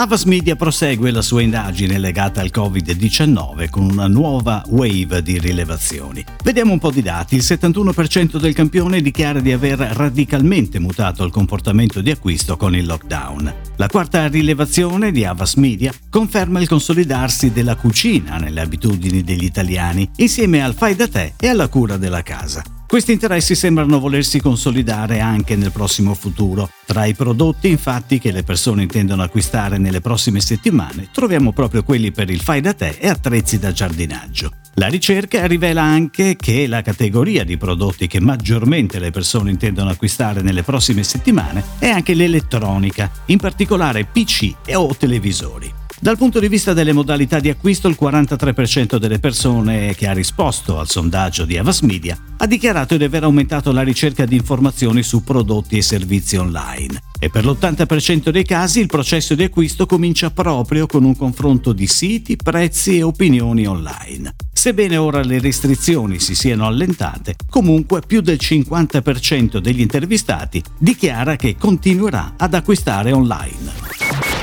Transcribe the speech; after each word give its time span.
Avas 0.00 0.24
Media 0.24 0.56
prosegue 0.56 1.10
la 1.10 1.20
sua 1.20 1.42
indagine 1.42 1.98
legata 1.98 2.40
al 2.40 2.50
Covid-19 2.50 3.68
con 3.68 3.82
una 3.82 4.06
nuova 4.06 4.64
wave 4.68 5.20
di 5.20 5.38
rilevazioni. 5.38 6.24
Vediamo 6.42 6.72
un 6.72 6.78
po' 6.78 6.90
di 6.90 7.02
dati. 7.02 7.34
Il 7.34 7.42
71% 7.42 8.38
del 8.38 8.54
campione 8.54 9.02
dichiara 9.02 9.40
di 9.40 9.52
aver 9.52 9.78
radicalmente 9.78 10.78
mutato 10.78 11.22
il 11.22 11.30
comportamento 11.30 12.00
di 12.00 12.10
acquisto 12.10 12.56
con 12.56 12.74
il 12.74 12.86
lockdown. 12.86 13.54
La 13.76 13.88
quarta 13.88 14.26
rilevazione 14.26 15.12
di 15.12 15.26
Avas 15.26 15.56
Media 15.56 15.92
conferma 16.08 16.60
il 16.60 16.68
consolidarsi 16.68 17.52
della 17.52 17.76
cucina 17.76 18.38
nelle 18.38 18.62
abitudini 18.62 19.22
degli 19.22 19.44
italiani, 19.44 20.08
insieme 20.16 20.64
al 20.64 20.72
fai 20.72 20.96
da 20.96 21.08
te 21.08 21.34
e 21.38 21.46
alla 21.46 21.68
cura 21.68 21.98
della 21.98 22.22
casa. 22.22 22.79
Questi 22.90 23.12
interessi 23.12 23.54
sembrano 23.54 24.00
volersi 24.00 24.40
consolidare 24.40 25.20
anche 25.20 25.54
nel 25.54 25.70
prossimo 25.70 26.12
futuro. 26.12 26.68
Tra 26.84 27.04
i 27.04 27.14
prodotti 27.14 27.68
infatti 27.68 28.18
che 28.18 28.32
le 28.32 28.42
persone 28.42 28.82
intendono 28.82 29.22
acquistare 29.22 29.78
nelle 29.78 30.00
prossime 30.00 30.40
settimane 30.40 31.08
troviamo 31.12 31.52
proprio 31.52 31.84
quelli 31.84 32.10
per 32.10 32.30
il 32.30 32.40
fai 32.40 32.60
da 32.60 32.74
te 32.74 32.96
e 32.98 33.08
attrezzi 33.08 33.60
da 33.60 33.70
giardinaggio. 33.70 34.50
La 34.74 34.88
ricerca 34.88 35.46
rivela 35.46 35.82
anche 35.82 36.34
che 36.34 36.66
la 36.66 36.82
categoria 36.82 37.44
di 37.44 37.56
prodotti 37.56 38.08
che 38.08 38.18
maggiormente 38.18 38.98
le 38.98 39.12
persone 39.12 39.52
intendono 39.52 39.90
acquistare 39.90 40.42
nelle 40.42 40.64
prossime 40.64 41.04
settimane 41.04 41.62
è 41.78 41.88
anche 41.90 42.14
l'elettronica, 42.14 43.08
in 43.26 43.38
particolare 43.38 44.04
PC 44.04 44.52
o 44.74 44.96
televisori. 44.98 45.79
Dal 46.02 46.16
punto 46.16 46.40
di 46.40 46.48
vista 46.48 46.72
delle 46.72 46.94
modalità 46.94 47.40
di 47.40 47.50
acquisto, 47.50 47.86
il 47.86 47.98
43% 48.00 48.96
delle 48.96 49.18
persone 49.18 49.94
che 49.94 50.08
ha 50.08 50.14
risposto 50.14 50.78
al 50.78 50.88
sondaggio 50.88 51.44
di 51.44 51.58
Avas 51.58 51.82
Media 51.82 52.16
ha 52.38 52.46
dichiarato 52.46 52.96
di 52.96 53.04
aver 53.04 53.24
aumentato 53.24 53.70
la 53.70 53.82
ricerca 53.82 54.24
di 54.24 54.34
informazioni 54.34 55.02
su 55.02 55.22
prodotti 55.22 55.76
e 55.76 55.82
servizi 55.82 56.36
online. 56.36 57.02
E 57.18 57.28
per 57.28 57.44
l'80% 57.44 58.30
dei 58.30 58.46
casi 58.46 58.80
il 58.80 58.86
processo 58.86 59.34
di 59.34 59.42
acquisto 59.42 59.84
comincia 59.84 60.30
proprio 60.30 60.86
con 60.86 61.04
un 61.04 61.14
confronto 61.14 61.74
di 61.74 61.86
siti, 61.86 62.36
prezzi 62.36 62.96
e 62.96 63.02
opinioni 63.02 63.66
online. 63.66 64.36
Sebbene 64.54 64.96
ora 64.96 65.22
le 65.22 65.38
restrizioni 65.38 66.18
si 66.18 66.34
siano 66.34 66.64
allentate, 66.64 67.36
comunque 67.50 68.00
più 68.06 68.22
del 68.22 68.38
50% 68.40 69.58
degli 69.58 69.80
intervistati 69.80 70.62
dichiara 70.78 71.36
che 71.36 71.56
continuerà 71.58 72.32
ad 72.38 72.54
acquistare 72.54 73.12
online. 73.12 73.99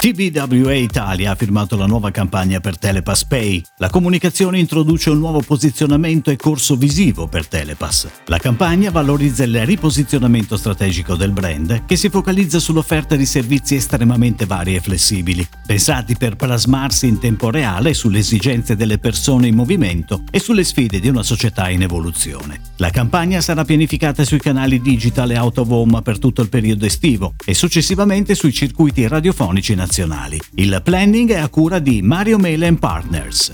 TBWA 0.00 0.76
Italia 0.76 1.32
ha 1.32 1.34
firmato 1.34 1.76
la 1.76 1.84
nuova 1.84 2.10
campagna 2.10 2.58
per 2.58 2.78
Telepass 2.78 3.26
Pay. 3.26 3.62
La 3.76 3.90
comunicazione 3.90 4.58
introduce 4.58 5.10
un 5.10 5.18
nuovo 5.18 5.42
posizionamento 5.42 6.30
e 6.30 6.36
corso 6.36 6.74
visivo 6.74 7.28
per 7.28 7.46
Telepass. 7.46 8.08
La 8.24 8.38
campagna 8.38 8.90
valorizza 8.90 9.44
il 9.44 9.66
riposizionamento 9.66 10.56
strategico 10.56 11.16
del 11.16 11.32
brand 11.32 11.84
che 11.84 11.96
si 11.96 12.08
focalizza 12.08 12.58
sull'offerta 12.58 13.14
di 13.14 13.26
servizi 13.26 13.74
estremamente 13.74 14.46
vari 14.46 14.74
e 14.74 14.80
flessibili, 14.80 15.46
pensati 15.66 16.16
per 16.16 16.34
plasmarsi 16.34 17.06
in 17.06 17.18
tempo 17.18 17.50
reale 17.50 17.92
sulle 17.92 18.20
esigenze 18.20 18.76
delle 18.76 18.96
persone 18.96 19.48
in 19.48 19.54
movimento 19.54 20.22
e 20.30 20.40
sulle 20.40 20.64
sfide 20.64 20.98
di 20.98 21.08
una 21.08 21.22
società 21.22 21.68
in 21.68 21.82
evoluzione. 21.82 22.58
La 22.78 22.88
campagna 22.88 23.42
sarà 23.42 23.66
pianificata 23.66 24.24
sui 24.24 24.40
canali 24.40 24.80
digital 24.80 25.30
e 25.30 25.38
out 25.38 25.58
of 25.58 25.68
home 25.68 26.00
per 26.00 26.18
tutto 26.18 26.40
il 26.40 26.48
periodo 26.48 26.86
estivo 26.86 27.34
e 27.44 27.52
successivamente 27.52 28.34
sui 28.34 28.50
circuiti 28.54 29.06
radiofonici 29.06 29.74
nazionali 29.74 29.88
nazionali. 29.90 30.40
Il 30.54 30.80
planning 30.84 31.32
è 31.32 31.38
a 31.38 31.48
cura 31.48 31.80
di 31.80 32.00
Mario 32.00 32.38
Mele 32.38 32.72
Partners. 32.74 33.52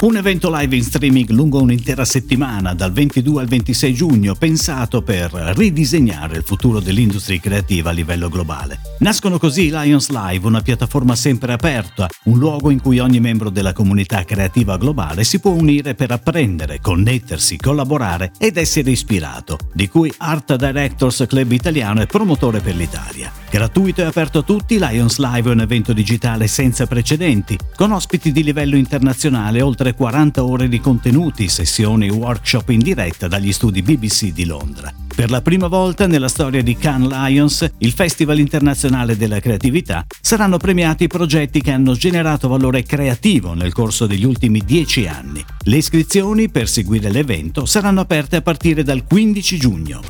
Un 0.00 0.16
evento 0.16 0.50
live 0.50 0.74
in 0.74 0.82
streaming 0.82 1.28
lungo 1.28 1.60
un'intera 1.60 2.06
settimana, 2.06 2.72
dal 2.72 2.90
22 2.90 3.42
al 3.42 3.46
26 3.46 3.92
giugno, 3.92 4.34
pensato 4.34 5.02
per 5.02 5.30
ridisegnare 5.54 6.38
il 6.38 6.44
futuro 6.44 6.80
dell'industria 6.80 7.38
creativa 7.38 7.90
a 7.90 7.92
livello 7.92 8.30
globale. 8.30 8.80
Nascono 9.00 9.38
così 9.38 9.68
Lions 9.68 10.08
Live, 10.08 10.46
una 10.46 10.62
piattaforma 10.62 11.14
sempre 11.14 11.52
aperta, 11.52 12.08
un 12.24 12.38
luogo 12.38 12.70
in 12.70 12.80
cui 12.80 12.98
ogni 12.98 13.20
membro 13.20 13.50
della 13.50 13.74
comunità 13.74 14.24
creativa 14.24 14.78
globale 14.78 15.24
si 15.24 15.40
può 15.40 15.50
unire 15.50 15.94
per 15.94 16.10
apprendere, 16.10 16.80
connettersi, 16.80 17.58
collaborare 17.58 18.32
ed 18.38 18.56
essere 18.56 18.90
ispirato, 18.90 19.58
di 19.74 19.88
cui 19.88 20.10
Art 20.16 20.56
Directors 20.56 21.26
Club 21.28 21.52
Italiano 21.52 22.00
è 22.00 22.06
promotore 22.06 22.60
per 22.60 22.74
l'Italia. 22.74 23.39
Gratuito 23.50 24.00
e 24.02 24.04
aperto 24.04 24.38
a 24.38 24.42
tutti, 24.42 24.78
Lions 24.78 25.18
Live 25.18 25.50
è 25.50 25.52
un 25.52 25.60
evento 25.60 25.92
digitale 25.92 26.46
senza 26.46 26.86
precedenti, 26.86 27.58
con 27.74 27.90
ospiti 27.90 28.30
di 28.30 28.44
livello 28.44 28.76
internazionale 28.76 29.60
oltre 29.60 29.90
oltre 29.90 29.94
40 29.94 30.44
ore 30.44 30.68
di 30.68 30.78
contenuti, 30.80 31.48
sessioni 31.48 32.06
e 32.06 32.10
workshop 32.10 32.68
in 32.68 32.80
diretta 32.80 33.28
dagli 33.28 33.52
studi 33.52 33.82
BBC 33.82 34.32
di 34.32 34.44
Londra. 34.44 34.92
Per 35.14 35.30
la 35.30 35.40
prima 35.40 35.68
volta 35.68 36.06
nella 36.06 36.28
storia 36.28 36.62
di 36.62 36.76
Cannes 36.76 37.10
Lions, 37.10 37.70
il 37.78 37.92
Festival 37.92 38.38
internazionale 38.38 39.16
della 39.16 39.40
creatività, 39.40 40.04
saranno 40.20 40.56
premiati 40.56 41.04
i 41.04 41.08
progetti 41.08 41.60
che 41.60 41.72
hanno 41.72 41.94
generato 41.94 42.48
valore 42.48 42.82
creativo 42.82 43.54
nel 43.54 43.72
corso 43.72 44.06
degli 44.06 44.24
ultimi 44.24 44.62
dieci 44.64 45.06
anni. 45.06 45.44
Le 45.64 45.76
iscrizioni 45.76 46.50
per 46.50 46.68
seguire 46.68 47.10
l'evento 47.10 47.64
saranno 47.66 48.00
aperte 48.00 48.36
a 48.36 48.42
partire 48.42 48.82
dal 48.82 49.04
15 49.04 49.58
giugno. 49.58 50.00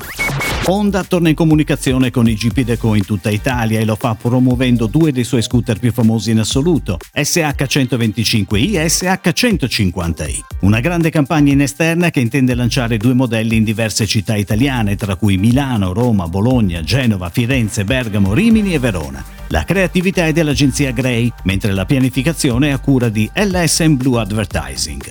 Honda 0.64 1.02
torna 1.04 1.30
in 1.30 1.34
comunicazione 1.34 2.10
con 2.10 2.28
i 2.28 2.34
GP 2.34 2.60
Deco 2.60 2.94
in 2.94 3.04
tutta 3.04 3.30
Italia 3.30 3.80
e 3.80 3.84
lo 3.84 3.96
fa 3.96 4.14
promuovendo 4.14 4.86
due 4.86 5.10
dei 5.10 5.24
suoi 5.24 5.42
scooter 5.42 5.78
più 5.78 5.90
famosi 5.90 6.30
in 6.30 6.38
assoluto, 6.38 6.98
SH125i 7.14 8.76
e 8.76 8.86
SH150i. 8.86 10.38
Una 10.60 10.80
grande 10.80 11.10
campagna 11.10 11.52
in 11.52 11.62
esterna 11.62 12.10
che 12.10 12.20
intende 12.20 12.54
lanciare 12.54 12.98
due 12.98 13.14
modelli 13.14 13.56
in 13.56 13.64
diverse 13.64 14.06
città 14.06 14.36
italiane, 14.36 14.96
tra 14.96 15.16
cui 15.16 15.38
Milano, 15.38 15.92
Roma, 15.92 16.28
Bologna, 16.28 16.82
Genova, 16.82 17.30
Firenze, 17.30 17.84
Bergamo, 17.84 18.34
Rimini 18.34 18.74
e 18.74 18.78
Verona. 18.78 19.24
La 19.48 19.64
creatività 19.64 20.26
è 20.26 20.32
dell'agenzia 20.32 20.92
Grey, 20.92 21.32
mentre 21.44 21.72
la 21.72 21.86
pianificazione 21.86 22.68
è 22.68 22.72
a 22.72 22.78
cura 22.78 23.08
di 23.08 23.28
LSM 23.34 23.94
Blue 23.94 24.20
Advertising. 24.20 25.10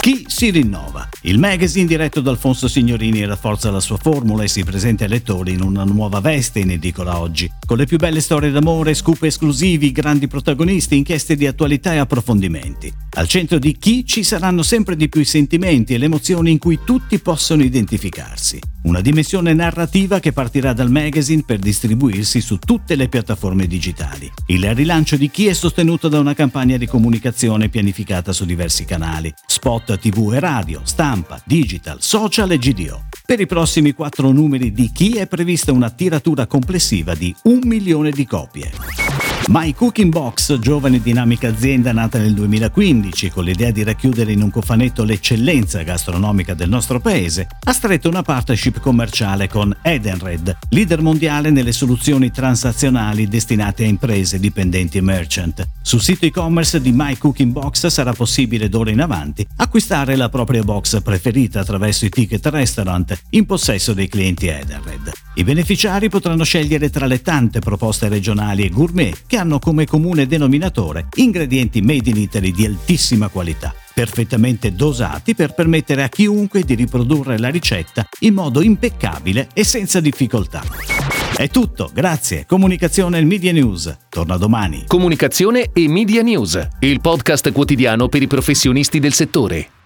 Chi 0.00 0.24
si 0.26 0.50
rinnova? 0.50 1.08
Il 1.24 1.38
magazine 1.38 1.86
diretto 1.86 2.20
da 2.20 2.30
Alfonso 2.30 2.66
Signorini 2.66 3.24
rafforza 3.24 3.70
la 3.70 3.78
sua 3.78 3.96
formula 3.96 4.42
e 4.42 4.48
si 4.48 4.64
presenta 4.64 5.04
ai 5.04 5.10
lettori 5.10 5.52
in 5.52 5.62
una 5.62 5.84
nuova 5.84 6.18
veste 6.18 6.58
in 6.58 6.72
edicola 6.72 7.20
oggi, 7.20 7.48
con 7.64 7.76
le 7.76 7.86
più 7.86 7.96
belle 7.96 8.20
storie 8.20 8.50
d'amore, 8.50 8.92
scoop 8.92 9.22
esclusivi, 9.22 9.92
grandi 9.92 10.26
protagonisti, 10.26 10.96
inchieste 10.96 11.36
di 11.36 11.46
attualità 11.46 11.92
e 11.92 11.98
approfondimenti. 11.98 12.92
Al 13.14 13.28
centro 13.28 13.60
di 13.60 13.76
Chi 13.78 14.04
ci 14.04 14.24
saranno 14.24 14.64
sempre 14.64 14.96
di 14.96 15.08
più 15.08 15.20
i 15.20 15.24
sentimenti 15.24 15.94
e 15.94 15.98
le 15.98 16.06
emozioni 16.06 16.50
in 16.50 16.58
cui 16.58 16.80
tutti 16.84 17.20
possono 17.20 17.62
identificarsi. 17.62 18.58
Una 18.82 19.00
dimensione 19.00 19.54
narrativa 19.54 20.18
che 20.18 20.32
partirà 20.32 20.72
dal 20.72 20.90
magazine 20.90 21.44
per 21.46 21.58
distribuirsi 21.58 22.40
su 22.40 22.58
tutte 22.58 22.96
le 22.96 23.06
piattaforme 23.06 23.68
digitali. 23.68 24.28
Il 24.46 24.74
rilancio 24.74 25.16
di 25.16 25.30
Chi 25.30 25.46
è 25.46 25.52
sostenuto 25.52 26.08
da 26.08 26.18
una 26.18 26.34
campagna 26.34 26.76
di 26.76 26.86
comunicazione 26.86 27.68
pianificata 27.68 28.32
su 28.32 28.44
diversi 28.44 28.84
canali, 28.84 29.32
spot 29.46 29.96
TV 29.98 30.32
e 30.34 30.40
radio, 30.40 30.80
stampa, 31.12 31.40
digital, 31.44 31.98
social 32.00 32.50
e 32.52 32.58
GDO. 32.58 33.04
Per 33.26 33.38
i 33.38 33.46
prossimi 33.46 33.92
quattro 33.92 34.30
numeri 34.30 34.72
di 34.72 34.90
Chi 34.90 35.18
è 35.18 35.26
prevista 35.26 35.70
una 35.70 35.90
tiratura 35.90 36.46
complessiva 36.46 37.14
di 37.14 37.34
un 37.42 37.60
milione 37.64 38.10
di 38.10 38.26
copie. 38.26 39.21
My 39.48 39.74
Cooking 39.74 40.10
Box, 40.10 40.56
giovane 40.58 40.96
e 40.96 41.02
dinamica 41.02 41.48
azienda 41.48 41.92
nata 41.92 42.16
nel 42.18 42.32
2015 42.32 43.30
con 43.30 43.44
l'idea 43.44 43.72
di 43.72 43.82
racchiudere 43.82 44.30
in 44.30 44.40
un 44.40 44.50
cofanetto 44.50 45.02
l'eccellenza 45.02 45.82
gastronomica 45.82 46.54
del 46.54 46.68
nostro 46.68 47.00
paese, 47.00 47.48
ha 47.64 47.72
stretto 47.72 48.08
una 48.08 48.22
partnership 48.22 48.78
commerciale 48.78 49.48
con 49.48 49.76
Edenred, 49.82 50.56
leader 50.70 51.02
mondiale 51.02 51.50
nelle 51.50 51.72
soluzioni 51.72 52.30
transazionali 52.30 53.26
destinate 53.26 53.82
a 53.82 53.88
imprese, 53.88 54.38
dipendenti 54.38 54.98
e 54.98 55.02
merchant. 55.02 55.68
Sul 55.82 56.00
sito 56.00 56.24
e-commerce 56.24 56.80
di 56.80 56.92
My 56.92 57.18
Cooking 57.18 57.50
Box 57.50 57.88
sarà 57.88 58.12
possibile 58.12 58.68
d'ora 58.68 58.90
in 58.90 59.00
avanti 59.00 59.46
acquistare 59.56 60.14
la 60.14 60.28
propria 60.28 60.62
box 60.62 61.02
preferita 61.02 61.60
attraverso 61.60 62.04
i 62.04 62.10
ticket 62.10 62.46
restaurant 62.46 63.20
in 63.30 63.44
possesso 63.44 63.92
dei 63.92 64.06
clienti 64.08 64.46
Edenred. 64.46 65.21
I 65.34 65.44
beneficiari 65.44 66.10
potranno 66.10 66.44
scegliere 66.44 66.90
tra 66.90 67.06
le 67.06 67.22
tante 67.22 67.60
proposte 67.60 68.08
regionali 68.08 68.64
e 68.64 68.68
gourmet 68.68 69.22
che 69.26 69.38
hanno 69.38 69.58
come 69.58 69.86
comune 69.86 70.26
denominatore 70.26 71.08
ingredienti 71.14 71.80
made 71.80 72.10
in 72.10 72.18
Italy 72.18 72.52
di 72.52 72.66
altissima 72.66 73.28
qualità, 73.28 73.74
perfettamente 73.94 74.74
dosati 74.74 75.34
per 75.34 75.54
permettere 75.54 76.02
a 76.02 76.08
chiunque 76.10 76.64
di 76.64 76.74
riprodurre 76.74 77.38
la 77.38 77.48
ricetta 77.48 78.06
in 78.20 78.34
modo 78.34 78.60
impeccabile 78.60 79.48
e 79.54 79.64
senza 79.64 80.00
difficoltà. 80.00 80.62
È 81.34 81.48
tutto, 81.48 81.90
grazie. 81.94 82.44
Comunicazione 82.44 83.18
e 83.18 83.24
Media 83.24 83.52
News. 83.52 83.96
Torna 84.10 84.36
domani. 84.36 84.84
Comunicazione 84.86 85.70
e 85.72 85.88
Media 85.88 86.20
News, 86.20 86.68
il 86.80 87.00
podcast 87.00 87.52
quotidiano 87.52 88.08
per 88.08 88.20
i 88.20 88.26
professionisti 88.26 89.00
del 89.00 89.14
settore. 89.14 89.80